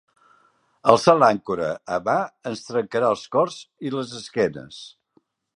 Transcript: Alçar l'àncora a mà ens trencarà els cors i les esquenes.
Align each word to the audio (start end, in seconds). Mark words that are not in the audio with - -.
Alçar 0.93 1.13
l'àncora 1.23 1.67
a 1.97 2.01
mà 2.09 2.17
ens 2.53 2.65
trencarà 2.71 3.13
els 3.17 3.29
cors 3.37 3.63
i 3.91 3.97
les 3.99 4.19
esquenes. 4.25 4.85